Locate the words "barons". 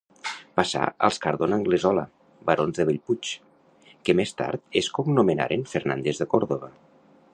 2.49-2.79